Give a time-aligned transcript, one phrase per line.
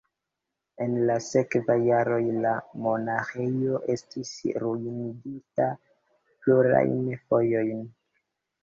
[0.85, 2.17] En la sekvaj jaroj
[2.47, 2.55] la
[2.87, 4.35] monaĥejo estis
[4.65, 5.71] ruinigita
[6.25, 7.89] plurajn fojojn.